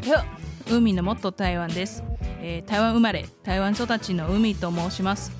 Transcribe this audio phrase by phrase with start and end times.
[0.00, 0.24] 大家好
[0.78, 2.02] 海のもっと台湾です、
[2.40, 5.30] えー台湾生まれ台湾育ちの海と申します。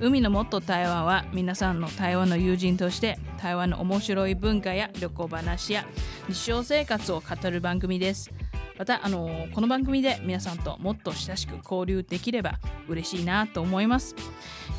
[0.00, 5.86] 海のもっと台湾は皆さんの台湾の友人として台湾の面白い文化や旅行話や
[6.28, 8.32] 日常生活を語る番組です。
[8.76, 12.58] またあのーこの番組で皆さんともっと親しく交流できれば
[12.88, 14.16] 嬉しいなと思います。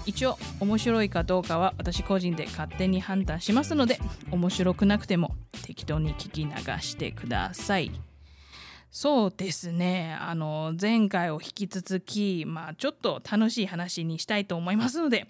[0.05, 4.01] 一応面白いかどうかは私個人で勝手に判断しますので
[4.31, 6.51] 面白くなくても適当に聞き流
[6.81, 8.12] してください。
[8.93, 10.15] そうですね。
[10.21, 15.25] あの前回を引き続き、まあ、ちょっと楽しい話にしたいと思いますので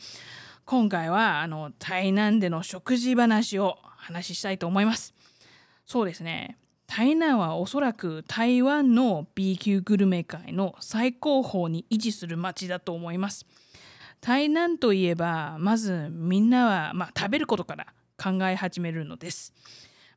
[0.65, 5.13] 今回はあの台南での食事話を話したいと思います。
[5.85, 6.57] そうですね。
[6.87, 13.45] 台南はおそらく台湾の B 級グルメ界の最高峰に維持する街だと思います。
[14.19, 17.87] 台南といえばまずみんなは、まあ、食べることから
[18.21, 19.53] 考え始めるのです。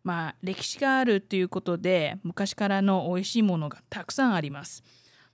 [0.07, 4.85] まあ歴史があるということで昔からの美味しいものがたくさんあります。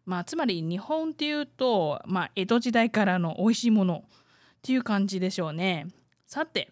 [0.06, 4.09] まあつまり日本っていうと、まあ、江戸時代からの美味しいものっ
[4.62, 5.89] ていう感じでしょうね。
[6.27, 6.70] さて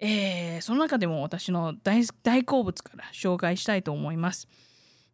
[0.00, 4.48] えーその中でも私の大好物から紹介したいと思います。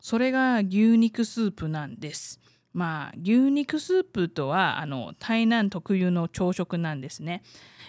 [0.01, 2.41] それが牛肉スープなんです。
[2.73, 7.43] まあ牛肉スープとはあの台南特有の朝食なんですね、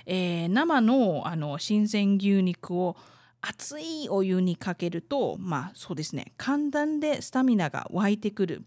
[0.06, 2.98] えー生のあの新鮮牛肉を
[3.42, 6.34] 熱いお湯にかけるとまあそうですね。
[6.38, 8.64] 簡単でスタミナが湧いてくる。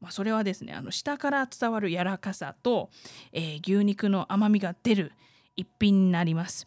[0.00, 2.90] まあ、それはですねあの下から伝わる柔らかさと、
[3.32, 5.12] えー牛肉の甘みが出る
[5.56, 6.66] 一品になります。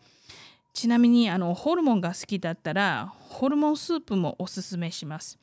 [0.73, 5.37] ちなみにあのホルモンが好きだったらホルモンスープもおすすめします。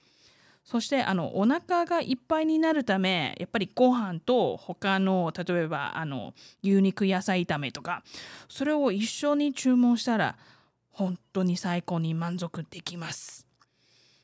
[0.65, 8.05] そしてあのお腹がいっぱいになるためやっぱりご飯と他の例えばあの牛肉野菜炒めとか
[8.49, 10.37] それを一緒に注文したら
[10.93, 13.47] 本当に最高に満足できます。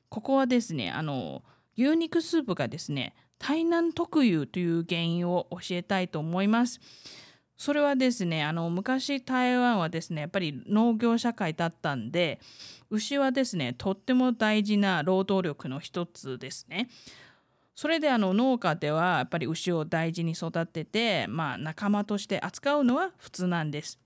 [0.09, 1.43] ここはですねあの
[1.77, 6.81] 牛肉スープがですね台南特有という原因を教えたいと思います。
[7.57, 12.39] それはですねあの昔台湾はですねやっぱり農業社会だったんで
[12.89, 16.89] 牛はですねとっても大事な労働力の一つですね。
[17.75, 24.01] それであの農家ではやっぱり牛を大事に育てて、まあ、仲間として扱うのは普通なんです。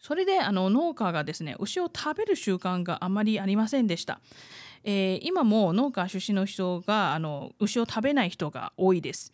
[0.00, 4.20] それであの農家がですね牛を食べる習慣があまりありませんでした、
[4.84, 9.32] えー今も農家出身の人があの牛を食べない人が多いです。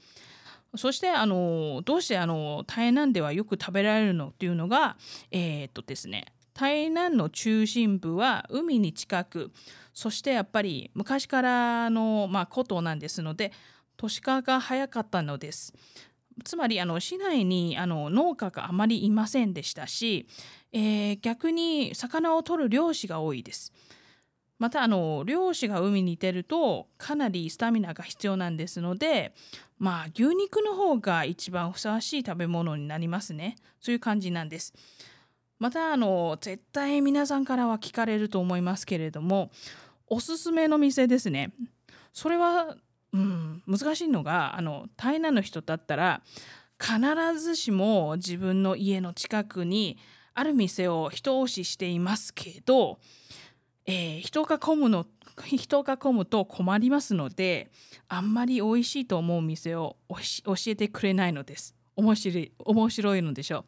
[0.77, 4.97] そしてあのどうしてあの台南ではよく食べられるのっていうのが
[5.31, 9.53] えーっとですね台南の中心部は海に近く
[9.93, 13.53] そしてやっぱり昔からの、まあ、ことなんですので
[13.97, 15.73] 都市化が早かったのです。
[16.43, 20.27] つまりあの市内にあの農家があまりいませんでしたし、
[20.72, 23.72] えー逆に魚を取る漁師が多いです。
[24.59, 29.34] またあの漁師が海に出るとかなりスタミナが必要なんですので
[29.78, 33.56] まあ牛肉の方が一番ふさわしい食べ物になりますね。
[33.81, 34.73] そういう感じなんです。
[35.59, 39.50] またあの絶対皆さんからは聞かれると思いますけれども
[40.09, 41.53] おすすめの店ですね。
[42.12, 42.77] それは、
[43.15, 46.23] うん、難しいのがあの台南の人だったら
[46.81, 46.99] 必
[47.39, 49.97] ずしも自分の家の近くに
[50.35, 52.99] ある店を一押ししていますけど、
[53.87, 55.07] えー人が混むの
[55.45, 57.71] 人が混むと困りますので
[58.09, 61.75] あんまり美味しいと思う店を教えてくれないのです。
[61.97, 63.65] 面白い面白いのでしょう。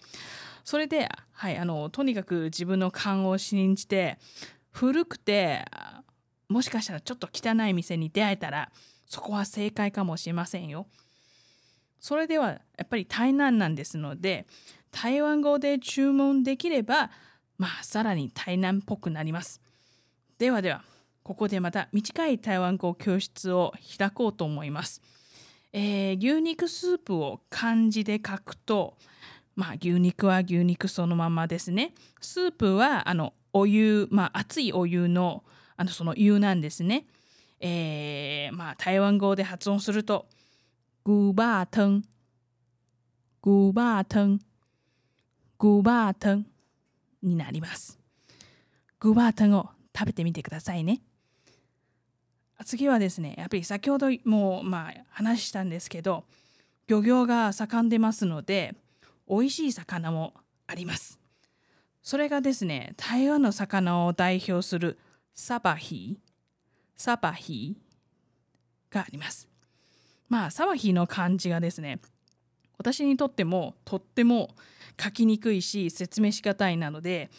[0.64, 4.18] それで、はい、あのとにかく自分の勘を信じて
[4.72, 5.64] 古くて
[6.48, 8.70] もしかしたらちょっと汚い店に出会えたら
[9.06, 10.86] そこは正解かもしれませんよ。
[12.00, 14.46] それではやっぱり台南なんですので
[14.90, 17.10] 台湾語で注文できれば
[17.58, 19.60] まあさらに台南っぽくなります。
[20.38, 20.84] ではでは
[21.22, 25.02] ここでまた短い台湾語教室を開こうと思います。
[25.72, 28.96] えー牛肉スープを漢字で書くと
[29.54, 31.94] まあ牛肉は牛肉そのままですね。
[32.20, 35.42] スープはあのお湯、まあ熱いお湯の
[35.76, 37.06] あのその湯なんですね。
[37.66, 40.26] えーまあ台湾語で発音すると
[41.04, 42.04] グーバートン
[43.42, 44.40] グーバートン
[45.58, 46.46] グーバートン
[47.22, 47.98] になります。
[49.00, 51.00] グーバートンを食べてみてくださいね。
[52.64, 56.24] 次はですねやっぱり先ほどもまあ話したんですけど
[56.86, 58.74] 漁業が盛んでますので
[59.28, 60.34] 美味しい魚も
[60.68, 61.18] あります。
[62.02, 64.98] それがですね台湾の魚を代表する
[65.34, 66.20] サバヒ
[66.96, 67.76] サバヒ
[68.90, 69.48] があります。
[70.28, 72.00] まあサバヒの漢字がですね
[72.78, 74.54] 私にとってもとっても
[75.00, 77.30] 書きにくいし説明しがたいなので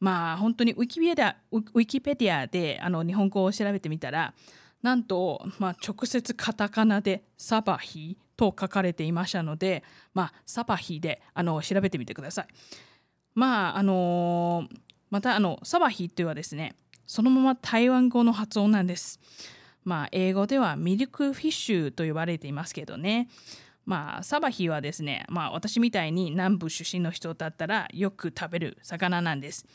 [0.00, 4.34] まあ本当にウィキペディアウィキペディアであの日本語を調べてみたら
[4.82, 12.46] なんと、まあ、直接カタカナでサバヒと書かれていましたので、まあ、サバヒであの調べてみてください。
[13.34, 14.66] まああの
[15.10, 16.74] またあのサバヒというのはですね
[17.12, 19.20] そのまま台湾語の発音なんです。
[19.84, 23.28] まあ英語ではミルクフィッシュと呼ばれていますけどね。
[23.84, 29.66] まあサバヒはですね、まあ私みたいに南部出身の人だったらよく食べる魚なんです。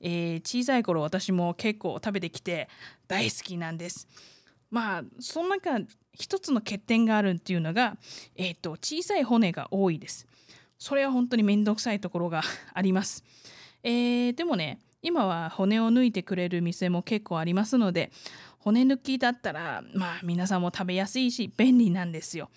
[0.00, 2.68] えー、小さい頃私も結構食べてきて
[3.08, 4.06] 大好きなんです。
[4.70, 5.80] まあその中
[6.12, 7.96] 一つの欠点があるっていうのが、
[8.36, 10.28] えーと、小さい骨が多いです。
[10.78, 12.42] それは本当に面倒くさいところが
[12.72, 13.24] あります。
[13.82, 18.10] えー、でもね今は骨を抜いてくれる店も結構ありますので
[18.58, 22.48] 骨抜きだったらまあ皆さんも食べやすいし便利なんですよ。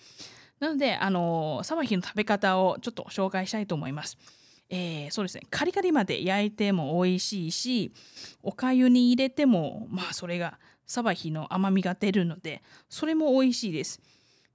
[0.58, 4.16] なのであのサバヒの食べ方をちょっと紹介したいと思います。
[4.70, 7.92] えー、そうですねカリカリまで焼いても美味しいし
[8.42, 14.00] おかゆに入れてもまあそれがサバヒの甘みが出るのでそれも美味しいです。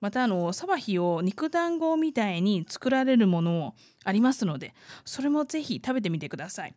[0.01, 4.73] またあのサバヒを肉団子みたいに作られるものもありますので
[5.05, 6.73] それもぜひ食べてみてください。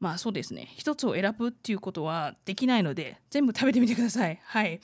[0.00, 0.72] まあそうですね。
[0.76, 4.40] 一つを選ぶっていうことはできないので全部食べてみてください。
[4.42, 4.80] はい。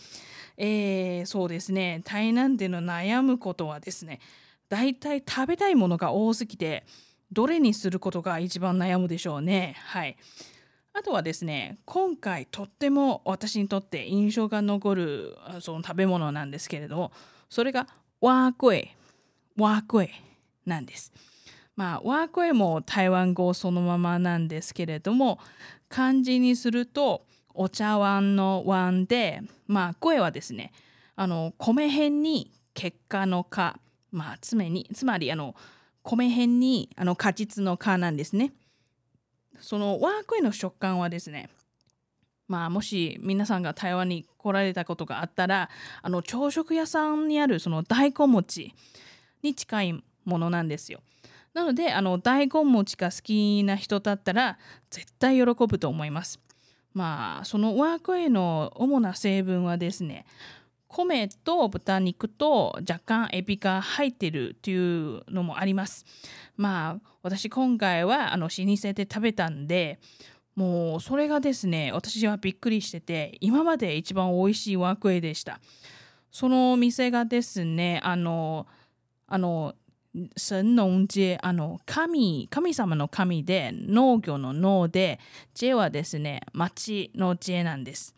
[0.59, 2.03] えー、そうですね。
[2.05, 4.21] 台南での悩むことはですね
[4.69, 6.85] 大体食べたいものが多すぎて
[7.33, 9.77] どれにすることが一番悩むでしょうね。
[9.87, 10.17] はい。
[10.93, 17.13] あとはですね今回とっても私にとって印象が残るその食べ物なんですけれど
[17.51, 17.87] それが
[18.21, 18.97] ワークエ
[19.59, 20.11] ワークエ
[20.65, 21.13] なんです。
[21.77, 25.39] まあ、ワークウェイも台湾語そのままなんですけれども
[25.89, 30.73] 漢字にするとお茶碗の碗で、まあ、声はですね
[31.17, 33.79] あの米辺に結果の果、
[34.11, 35.55] まあ、つめにつまりあの
[36.03, 38.53] 米辺にあの果実の果なんですね。
[39.59, 41.49] そのワークウェイの食感はですね
[42.49, 45.69] まあ、もし皆さんが台湾に来られたことがあったら
[46.03, 48.73] あの朝食屋さんにあるその大根餅
[49.43, 51.01] に近いものなんですよ。
[51.57, 54.59] なのであの大根餅が好きな人だったら
[54.91, 56.39] 絶対喜ぶと思います。
[56.93, 60.27] まあそのワークウェイの主な成分はですね
[60.87, 66.05] 米と豚肉と若干エビが入ってるっていうのもあります。
[66.59, 69.99] まあ私今回はあの老舗で食べたんで
[70.57, 75.59] もうそれがですね私はびっくりしてて今まで一番美味しいワークウェイでした。
[76.31, 78.67] そのお店がですねあの
[79.27, 79.75] あの
[80.37, 85.21] 神農街あの神神様の神で農業の農で
[85.55, 88.15] 知恵はですね町の知恵なんです。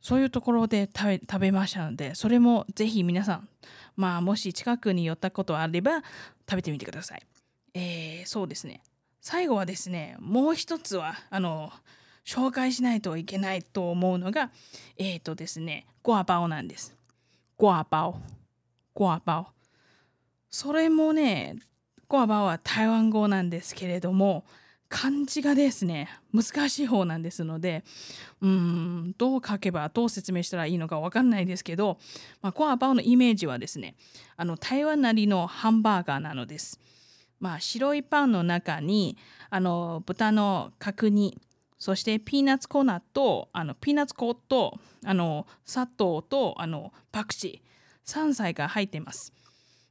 [0.00, 3.48] そういうところで食べ食べましたのでそれもぜひ皆さん
[3.96, 6.02] まあもし近くに寄ったことあれば
[6.48, 7.22] 食べてみてください。
[7.74, 8.82] えー、そうですね。
[9.20, 11.72] 最後はですねもう一つはあの
[12.24, 14.50] 紹介しないといけないと思うのが
[14.96, 16.94] えっ、ー、とですねゴアバオなんです。
[17.56, 18.20] ゴアバオ。
[18.94, 19.55] ゴアバオ。
[20.56, 21.56] それもね
[22.08, 24.46] コアバは台湾語なんですけれども
[24.88, 27.84] 漢字がですね難しい方なんですので
[28.40, 31.98] うんどう書けばどう説明したらいいのか分かんないですけど、
[32.40, 33.96] まあ、コアバオのイメージはですね
[34.38, 36.80] あの台湾なりのハンバーガーなのです。
[37.38, 39.18] まあ、白いパンの中に
[39.50, 41.38] あの豚の角煮
[41.78, 42.82] そしてピーナッツ粉
[43.12, 49.34] とあのピーナッツ粉とあの砂糖とあのパクチー3菜が入っています。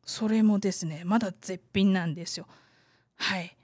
[0.06, 2.48] それもですねまだ絶品なんですよ。
[3.18, 3.56] はい。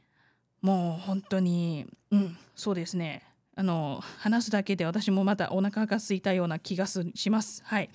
[0.62, 3.24] もう本当にうんそうですね。
[3.55, 7.62] あの話すだけで私もまたお腹が空いたような気がします。
[7.65, 7.89] はい。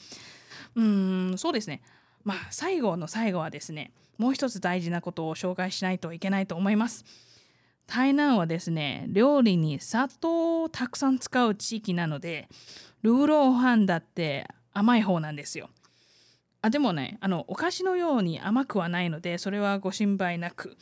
[0.74, 1.82] うんそうですね。
[2.24, 7.04] まあ最後の最後はですねもう一つ大事なことを紹介しないといけないと思います。
[7.86, 12.48] 台南はですね料理に砂糖をたくさん使う地域なので
[13.02, 15.68] ルーローハンだって甘い方なんですよ。
[16.66, 20.76] あでもねあのお菓子のように甘くはないのでそれはご心配なく。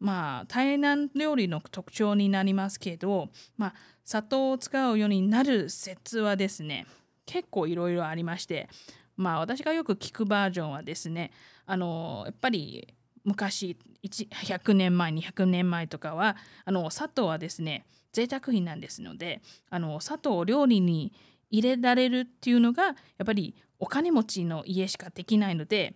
[0.00, 6.86] まあ台南料理の特徴になりますけど、まあ、砂糖を使うようになる説はですね
[7.26, 8.68] 結構いろいろありまして
[9.16, 11.30] まあ私がよく聞くバージョンはですね
[11.64, 12.92] あのやっぱり
[13.22, 19.40] 昔100年前200年前とかはあの砂糖はですね贅沢品なんですので
[19.70, 21.12] あの砂糖を料理に
[21.54, 22.92] 入れられるっていうのがや
[23.22, 25.94] っぱりお金持ちの家しかできないので、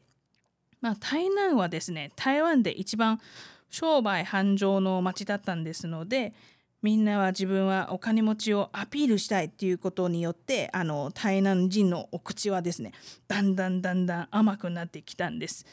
[0.81, 3.21] まあ、台南はですね台湾で一番
[3.69, 6.33] 商売繁盛の町だったんですので
[6.81, 12.93] みんなは自分はお金持ちをアピールしたいっていうことによってあの台南人のお口はですね
[13.27, 15.67] だんだんだんだん甘くなってきたんです。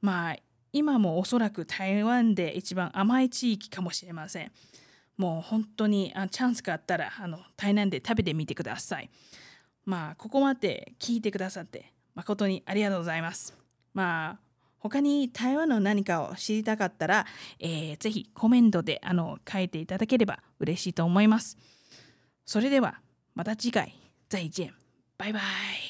[0.00, 0.36] まあ
[0.72, 4.52] 今もおそらく台湾で一番甘い地域かもしれません。
[5.16, 9.10] もう本当にあチャンスがあったらあの台南で食べてみてください。
[9.84, 13.56] まあここまで聞いてくださって誠にありがとうございます。
[13.94, 14.46] まあ
[14.78, 17.26] 他に台湾の何かを知りたかったら、
[17.58, 21.56] えーぜひコメントであの書いていただければ嬉しいと思います。
[22.44, 23.00] それでは
[23.34, 23.94] また次回
[24.28, 24.74] 再见。
[25.18, 25.85] バイバイ。